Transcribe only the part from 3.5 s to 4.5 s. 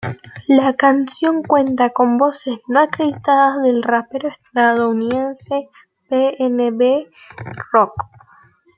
del rapero